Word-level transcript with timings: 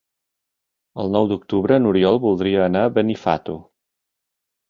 El 1.03 1.11
nou 1.15 1.27
d'octubre 1.31 1.77
n'Oriol 1.83 2.17
voldria 2.25 2.65
anar 2.69 2.83
a 2.87 2.93
Benifato. 2.97 3.59